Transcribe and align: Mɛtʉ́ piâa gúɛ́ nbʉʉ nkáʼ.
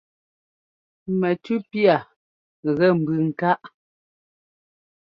Mɛtʉ́ 1.19 1.57
piâa 1.69 1.97
gúɛ́ 2.75 2.89
nbʉʉ 2.99 3.17
nkáʼ. 3.29 3.59